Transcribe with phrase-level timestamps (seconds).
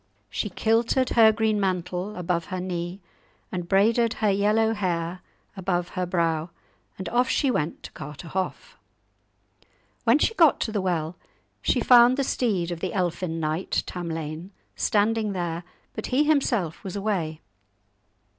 [0.31, 3.01] She kilted her green mantle above her knee,
[3.51, 5.21] and braided her yellow hair
[5.55, 6.49] above her brow,
[6.97, 8.77] and off she went to Carterhaugh.
[10.03, 11.17] When she got to the well,
[11.61, 16.95] she found the steed of the elfin knight Tamlane standing there, but he himself was
[16.95, 17.39] away.